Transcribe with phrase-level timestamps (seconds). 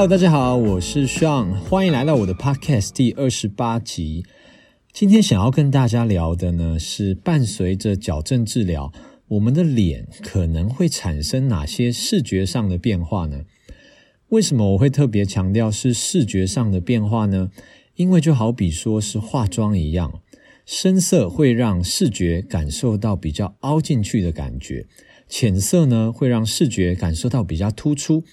[0.00, 4.24] Hello，大家好，我是 Sean，欢迎来到我的 Podcast 第二十八集。
[4.94, 8.90] 今天想要跟大家聊的呢，是伴随着矫正治疗，
[9.28, 13.42] 我们的脸可能会产生哪些视觉上的变化呢？
[14.30, 17.50] 为什么我会特别强调是视觉上的变化呢？
[17.96, 20.22] 因为就好比说是化妆一样，
[20.64, 24.86] 深色会让视觉感受到比较凹进去的感觉。
[25.30, 28.24] 浅色呢，会让视觉感受到比较突出。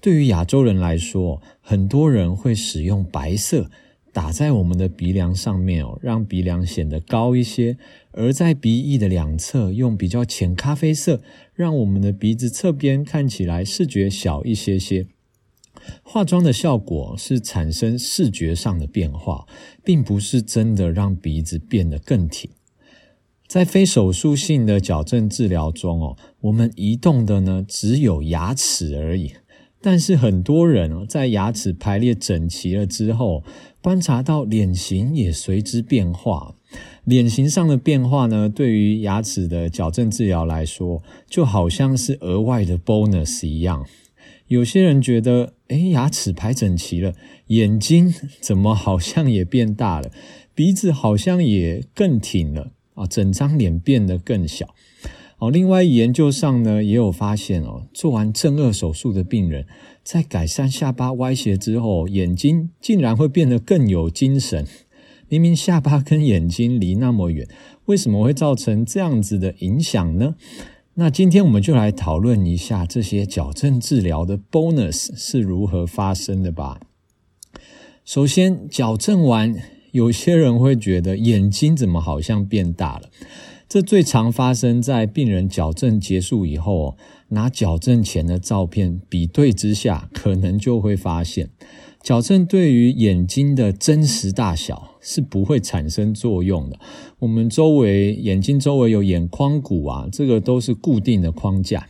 [0.00, 3.70] 对于亚洲人来说，很多人会使用白色
[4.12, 7.76] 打在我们的鼻梁上面哦，让鼻梁显得高一些；
[8.10, 11.22] 而在鼻翼的两侧用比较浅咖啡色，
[11.54, 15.06] 让我们的鼻子侧边看起来视觉小一些些。
[16.02, 19.46] 化妆的效果是产生视觉上的变化，
[19.84, 22.50] 并不是真的让鼻子变得更挺。
[23.50, 29.32] 在非手术性的矫正治疗中哦，我们移动的呢只有牙齿而已。
[29.82, 33.42] 但是很多人哦，在牙齿排列整齐了之后，
[33.82, 36.54] 观察到脸型也随之变化。
[37.02, 43.84] 脸型上的变化呢，对于牙齿的矫正治疗来说，就好像是额外的 bonus 一样。
[44.46, 47.14] 有些人觉得，诶，牙齿排整齐了，
[47.48, 50.12] 眼睛怎么好像也变大了，
[50.54, 52.70] 鼻子好像也更挺了。
[53.00, 54.74] 啊，整张脸变得更小。
[55.38, 59.66] 哦，另外研究上呢也有发现哦，做完正颚手术的病人，
[60.04, 64.66] 在改善下巴歪斜之后，眼睛竟然会变得更有精神。
[65.28, 67.48] 明明下巴跟眼睛离那么远，
[67.86, 70.34] 为什么会造成这样子的影响呢？
[70.94, 76.80] 那今天我们就来讨论一下这些矫正治疗的 bonus 是如何发生的吧。
[78.04, 79.54] 首先，矫正完。
[79.92, 83.08] 有些人会觉得眼睛怎么好像变大了？
[83.68, 86.96] 这最常发生在病人矫正结束以后，
[87.28, 91.50] 拿矫正前的照片比对之下，可能就会发现，
[92.02, 96.80] 矫正对于眼睛的真实大小是不会产生作用的。
[97.20, 101.86] 我们周围眼睛周围有眼眶骨啊，这个都是固定的框架。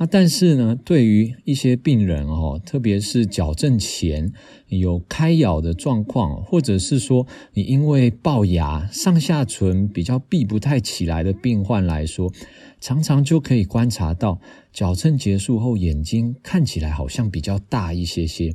[0.00, 4.32] 那但是呢，对于一些病人哦，特别是矫正前
[4.68, 12.32] 有开咬的状况，或者是说你因为龅牙上下唇比较闭不太起来的病患来说，
[12.80, 14.40] 常常就可以观察到
[14.72, 18.54] 矫正结束后眼睛看起来好像比较大一些些。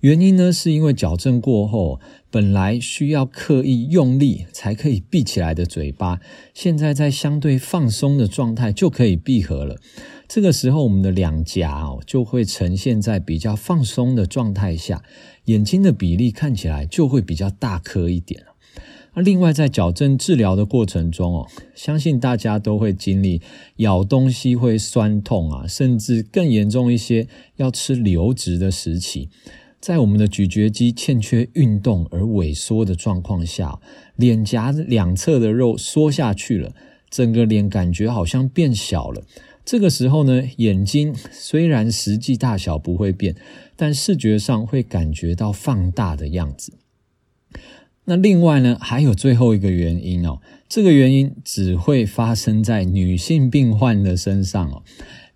[0.00, 2.00] 原因呢，是因为矫正过后，
[2.30, 6.20] 本来需要刻意用力才可以闭起来的嘴巴，
[6.54, 9.76] 现在在相对放松的状态就可以闭合了。
[10.28, 15.02] 这个时候，我们的两颊哦就会呈现在比较放松的状态下，
[15.44, 18.42] 眼睛的比例看起来就会比较大颗一点。
[19.14, 23.42] 那另外，在矫正治疗的过程中哦，相信大家都会经历
[23.76, 29.28] 咬东西会酸痛啊，甚至更严重一些要吃流质的时期。
[29.80, 33.80] 在我们的咀嚼肌欠缺运动而萎缩的状况下，
[34.16, 36.72] 脸颊两侧的肉缩下去了，
[37.10, 39.22] 整个脸感觉好像变小了。
[39.64, 43.36] 这个时候呢，眼睛虽然实际大小不会变，
[43.76, 46.72] 但视觉上会感觉到放大的样子。
[48.04, 54.82] 那另外呢，还有最后一个原因哦，这个原因只会发生在女性病患的身上哦，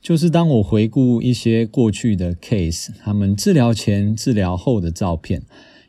[0.03, 5.43] 就是当我回顾一些过去的 case，他们治疗前、治疗后的照片，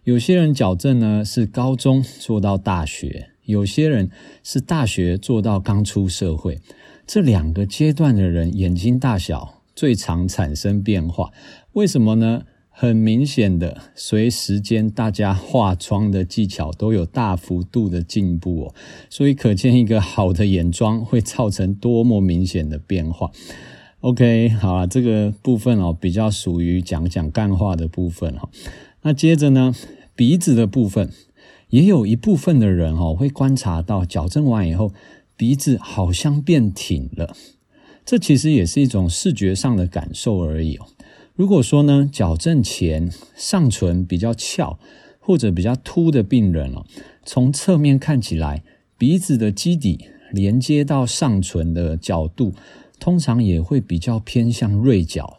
[0.04, 4.12] 有些人矫正呢是高中做到大学，有些人
[4.44, 6.60] 是大学做到刚出社会，
[7.08, 11.32] 这两个阶段的人眼睛大小最常产生变化，
[11.74, 12.44] 为什么呢？
[12.80, 18.76] 很明显的，随时间大家化妆的技巧都有大幅度的进步哦，
[19.10, 23.32] 所以可见一个好的眼妆会造成多么明显的变化。
[24.02, 28.48] OK，好啊，这个部分哦比较属于讲讲干话的部分哈。
[29.02, 29.74] 那接着呢，
[30.16, 31.10] 鼻子的部分
[31.70, 34.94] 也有一部分的人哦会观察到矫正完以后
[35.36, 37.36] 鼻子好像变挺了，
[38.06, 40.86] 这其实也是一种视觉上的感受而已哦。
[41.38, 44.80] 如果说呢，矫正前上唇比较翘
[45.20, 46.84] 或者比较凸的病人哦，
[47.24, 48.64] 从侧面看起来，
[48.98, 52.56] 鼻子的基底连接到上唇的角度，
[53.00, 55.38] 通常也会比较偏向锐角。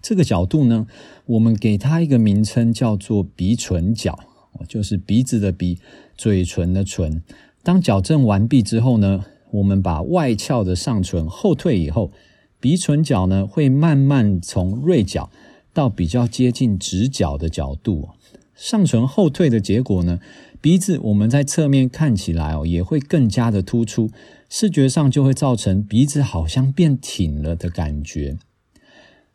[0.00, 0.86] 这个角度呢，
[1.26, 4.18] 我们给它一个名称叫做鼻唇角，
[4.66, 5.78] 就是鼻子的鼻，
[6.16, 7.22] 嘴唇的唇。
[7.62, 12.10] 当矫正完毕之后呢，我们把外翘的上唇后退以后。
[12.60, 15.30] 鼻唇角呢，会慢慢从锐角
[15.72, 18.10] 到比较接近直角的角度。
[18.54, 20.20] 上唇后退的结果呢，
[20.60, 24.10] 鼻子我们在侧面看起来哦，也会更加的突出，
[24.50, 28.36] 视觉上就会造成鼻子好像变挺了的感觉。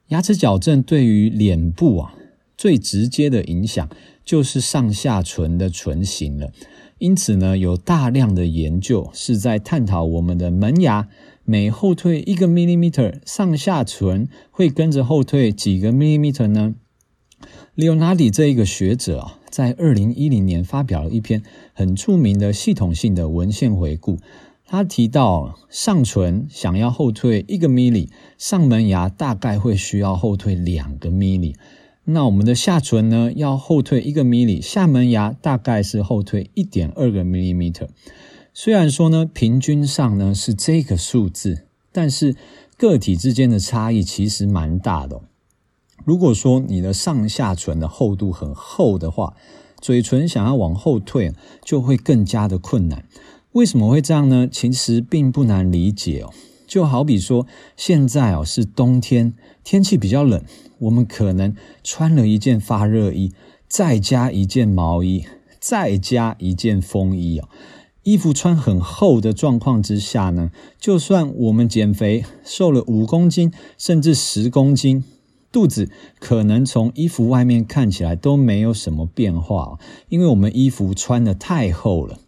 [0.10, 2.14] 牙齿矫正对于脸部啊
[2.56, 3.90] 最直接的影响
[4.24, 6.52] 就是上下唇的唇形了。
[7.00, 11.10] 因此呢，有大量的研究是在探讨我们的门牙
[11.46, 16.74] 每后退一个 millimeter，上下唇会跟着后退几个 millimeter 呢
[17.76, 21.44] ？Leonardi 这一个学者啊，在二零一零年发表了一篇
[21.74, 24.18] 很著名的系统性的文献回顾。
[24.66, 28.10] 他提到，上唇想要后退一个 milli，
[28.40, 31.54] 上门牙大概会需要后退两个 milli。
[32.06, 37.90] 那我们的下唇呢，要后退一个 milli，下门牙大概是后退一点二个 millimeter。
[38.58, 42.38] 虽然说呢，平均上呢是这个数字，但是
[42.78, 45.24] 个体之间的差异其实蛮大的。
[46.06, 49.36] 如果说你的上下唇的厚度很厚的话，
[49.82, 51.34] 嘴唇想要往后退
[51.66, 53.06] 就会更加的困难。
[53.52, 54.48] 为什么会这样呢？
[54.50, 56.32] 其实并不难理解哦。
[56.66, 59.34] 就好比说，现在哦是冬天，
[59.66, 60.42] 天气比较冷。
[60.80, 61.54] 我们可能
[61.84, 63.34] 穿了一件发热衣，
[63.68, 65.26] 再加一件毛衣，
[65.60, 67.50] 再加一件风衣哦。
[68.06, 75.04] 衣服穿很厚的状况之下呢，就算我们减肥瘦了五公斤，甚至十公斤，
[75.52, 82.20] 肚子可能从衣服外面看起来都没有什么变化，因为我们衣服穿得太厚了。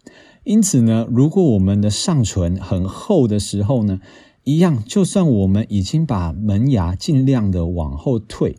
[0.42, 4.00] 因此呢，如果我们的上唇很厚的时候呢，
[4.42, 8.56] 一样，就算我们已经把门牙尽量的往后退，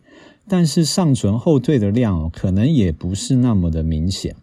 [0.48, 4.36] 但是上唇后退的量可能也不是那么的明显。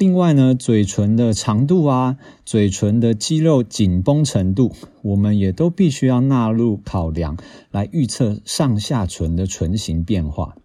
[0.00, 2.16] 另外呢，嘴唇的长度啊，
[2.46, 7.36] 嘴唇的肌肉紧绷程度，我们也都必须要纳入考量，
[7.70, 10.56] 来预测上下唇的唇形变化。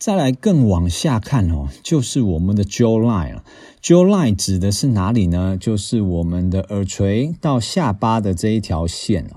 [0.00, 3.44] 再来更往下看哦，就是我们的 jawline 了。
[3.80, 5.56] jawline 指的是哪里呢？
[5.56, 9.30] 就是我们的耳垂到下巴的这一条线。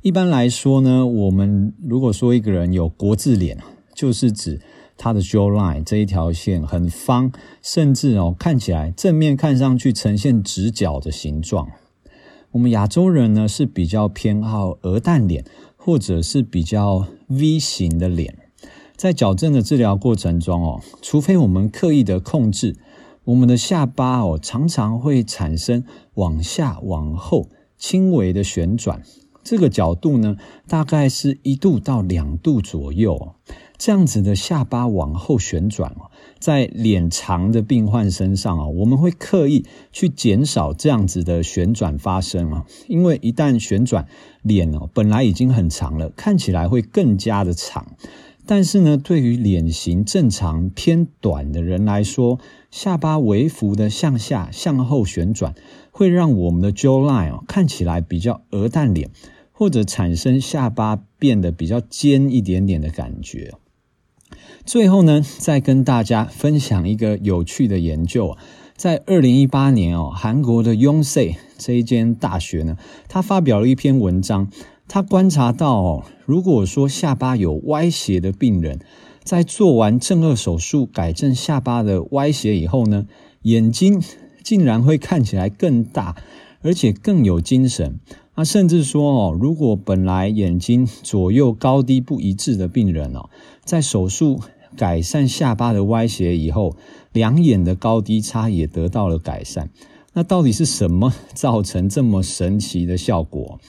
[0.00, 3.58] 一般来说呢，我们如果说一个人有国字脸，
[3.94, 4.62] 就是指
[4.96, 7.32] 他的 jawline 这一条线很方，
[7.62, 11.68] 甚至哦看起来正面看上去呈现直角的形状。
[12.52, 15.44] 我们亚洲人呢是比较偏好鹅蛋脸，
[15.76, 18.38] 或者是比较 V 型的脸。
[18.96, 22.76] 在矫正的治疗过程中哦，除非我们刻意的控制，
[23.24, 29.02] 我们的下巴哦，常常会产生往下、往后轻微的旋转。
[29.44, 30.36] 这个角度呢，
[30.66, 33.34] 大概是一度到两度左右。
[33.76, 35.94] 这样子的下巴往后旋转，
[36.38, 44.06] 在脸长的病患身上啊，我们会刻意去减少这样子的旋转发生啊，因为一旦旋转，
[44.42, 47.88] 脸哦本来已经很长了，看起来会更加的长。
[48.46, 52.38] 但是呢，对于脸型正常偏短的人来说，
[52.70, 55.54] 下巴微幅的向下、向后旋转，
[55.90, 59.10] 会让我们的 jawline 哦看起来比较鹅蛋脸，
[59.56, 63.54] 或者产生下巴变得比较尖一点点的感觉。
[64.66, 68.36] 最后呢，再跟大家分享一个有趣的研究，
[68.76, 72.76] 在二零一八年哦，韩国的 Yonsei 这一间大学呢，
[73.08, 74.50] 他发表了一篇文章。
[74.88, 78.80] 他观察到，如果说下巴有歪斜的病人，
[79.22, 83.06] 在做完正顎手术改正下巴的歪斜以后呢，
[83.42, 84.02] 眼睛
[84.42, 86.16] 竟然会看起来更大，
[86.60, 87.98] 而且更有精神。
[88.34, 93.30] 啊，甚至说哦，如果本来眼睛左右高低不一致的病人哦，
[93.64, 94.40] 在手术
[94.76, 96.74] 改善下巴的歪斜以后，
[97.12, 99.70] 两眼的高低差也得到了改善。
[100.14, 103.60] 那到底是什么造成这么神奇的效果？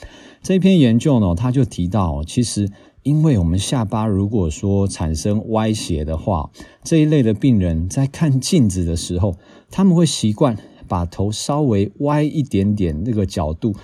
[0.41, 2.71] 这篇研究呢，他就提到，其实
[3.03, 6.49] 因为我们下巴如果说产生歪斜的话，
[6.83, 9.35] 这一类的病人在看镜子的时候，
[9.69, 10.57] 他们会习惯
[10.87, 13.75] 把头稍微歪一点点那个角度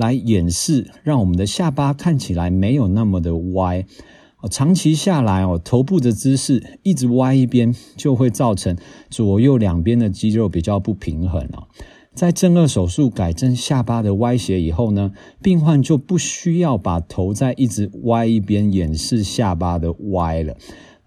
[0.00, 3.84] 来掩饰，让我们的下巴看起来没有那么的歪。
[4.50, 8.74] 长期下来哦，头部的姿势一直歪一边，就会造成
[9.10, 11.68] 左右两边的肌肉比较不平衡啊。
[12.14, 20.56] 在正顎手术改正下巴的歪斜以后呢，病患就不需要把头再一直歪一边掩饰下巴的歪了。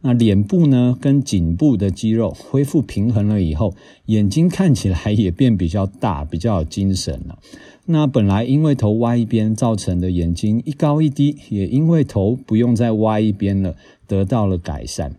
[0.05, 3.73] 那脸部呢跟颈部的肌肉恢复平衡了以后，
[4.05, 7.39] 眼睛看起来也变比较大，比较有精神了。
[7.85, 13.75] 那本来因为头歪一边造成的眼睛一高一低，也因为头不用再歪一边了，
[14.07, 15.15] 得到了改善。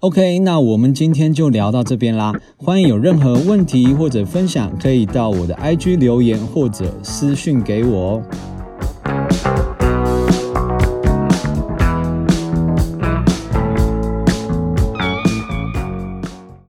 [0.00, 2.34] OK，那我们今天就聊到这边啦。
[2.58, 8.22] 欢迎有任何问题或者分享，可以到我的 IG 留言或者私讯给我哦。